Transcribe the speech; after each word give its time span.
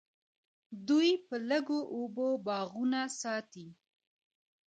دوی 0.87 1.09
په 1.27 1.35
لږو 1.49 1.79
اوبو 1.95 2.27
باغونه 2.45 3.01
ساتي. 3.21 3.67